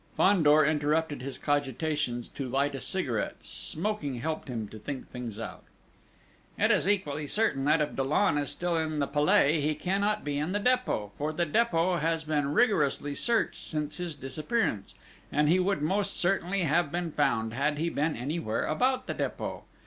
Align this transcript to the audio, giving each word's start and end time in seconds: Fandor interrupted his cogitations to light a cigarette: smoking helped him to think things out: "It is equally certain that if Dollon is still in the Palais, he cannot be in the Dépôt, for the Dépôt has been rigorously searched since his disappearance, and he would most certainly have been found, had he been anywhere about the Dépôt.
Fandor 0.17 0.65
interrupted 0.65 1.21
his 1.21 1.37
cogitations 1.37 2.27
to 2.29 2.49
light 2.49 2.73
a 2.73 2.81
cigarette: 2.81 3.43
smoking 3.43 4.15
helped 4.15 4.47
him 4.47 4.67
to 4.69 4.79
think 4.79 5.07
things 5.11 5.37
out: 5.39 5.61
"It 6.57 6.71
is 6.71 6.87
equally 6.87 7.27
certain 7.27 7.65
that 7.65 7.81
if 7.81 7.95
Dollon 7.95 8.39
is 8.39 8.49
still 8.49 8.75
in 8.77 8.97
the 8.97 9.05
Palais, 9.05 9.61
he 9.61 9.75
cannot 9.75 10.23
be 10.23 10.39
in 10.39 10.53
the 10.53 10.59
Dépôt, 10.59 11.11
for 11.19 11.31
the 11.31 11.45
Dépôt 11.45 11.99
has 11.99 12.23
been 12.23 12.51
rigorously 12.51 13.13
searched 13.13 13.61
since 13.61 13.97
his 13.97 14.15
disappearance, 14.15 14.95
and 15.31 15.47
he 15.47 15.59
would 15.59 15.83
most 15.83 16.17
certainly 16.17 16.61
have 16.63 16.91
been 16.91 17.11
found, 17.11 17.53
had 17.53 17.77
he 17.77 17.87
been 17.91 18.15
anywhere 18.17 18.65
about 18.65 19.05
the 19.05 19.13
Dépôt. 19.13 19.61